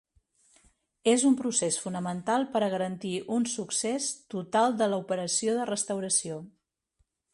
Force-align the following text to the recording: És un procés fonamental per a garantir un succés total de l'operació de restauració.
És 1.11 1.25
un 1.29 1.33
procés 1.41 1.75
fonamental 1.83 2.47
per 2.55 2.61
a 2.67 2.69
garantir 2.75 3.13
un 3.35 3.45
succés 3.51 4.07
total 4.35 4.75
de 4.81 4.89
l'operació 4.95 5.55
de 5.59 5.69
restauració. 5.73 6.41